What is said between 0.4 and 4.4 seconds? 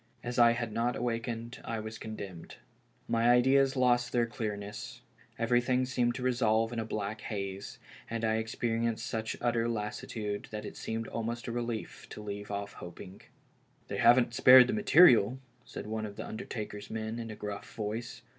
had not awakened I was condemned. My ideas lost their